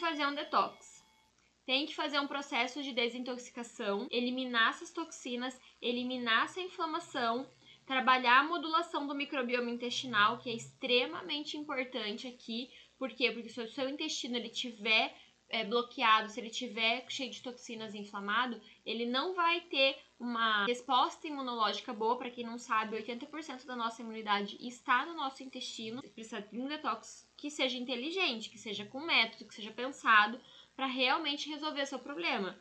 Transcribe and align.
fazer 0.00 0.26
um 0.26 0.34
detox. 0.34 1.04
Tem 1.66 1.86
que 1.86 1.94
fazer 1.94 2.18
um 2.18 2.26
processo 2.26 2.82
de 2.82 2.92
desintoxicação, 2.92 4.08
eliminar 4.10 4.70
essas 4.70 4.90
toxinas, 4.90 5.60
eliminar 5.80 6.46
essa 6.46 6.60
inflamação, 6.60 7.46
trabalhar 7.86 8.40
a 8.40 8.44
modulação 8.44 9.06
do 9.06 9.14
microbioma 9.14 9.70
intestinal, 9.70 10.38
que 10.38 10.50
é 10.50 10.54
extremamente 10.54 11.56
importante 11.56 12.26
aqui. 12.26 12.70
Por 12.98 13.10
quê? 13.10 13.30
Porque 13.30 13.48
se 13.48 13.60
o 13.60 13.68
seu 13.68 13.88
intestino 13.88 14.36
ele 14.36 14.48
tiver 14.48 15.14
é, 15.50 15.64
bloqueado, 15.64 16.28
se 16.28 16.40
ele 16.40 16.48
tiver 16.48 17.04
cheio 17.08 17.30
de 17.30 17.42
toxinas 17.42 17.94
inflamado, 17.94 18.60
ele 18.86 19.04
não 19.04 19.34
vai 19.34 19.60
ter 19.62 19.98
uma 20.18 20.64
resposta 20.66 21.26
imunológica 21.26 21.92
boa. 21.92 22.16
Para 22.16 22.30
quem 22.30 22.44
não 22.44 22.58
sabe, 22.58 22.96
80% 22.96 23.66
da 23.66 23.76
nossa 23.76 24.00
imunidade 24.00 24.56
está 24.60 25.04
no 25.04 25.14
nosso 25.14 25.42
intestino. 25.42 26.00
Precisa 26.00 26.40
de 26.40 26.60
um 26.60 26.68
detox 26.68 27.28
que 27.36 27.50
seja 27.50 27.76
inteligente, 27.76 28.48
que 28.48 28.58
seja 28.58 28.84
com 28.86 29.00
método, 29.00 29.46
que 29.46 29.54
seja 29.54 29.70
pensado 29.70 30.40
para 30.76 30.86
realmente 30.86 31.50
resolver 31.50 31.84
seu 31.86 31.98
problema. 31.98 32.58